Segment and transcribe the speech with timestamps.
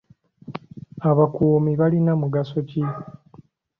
[1.09, 2.81] Abakuumi balina mugaso ki?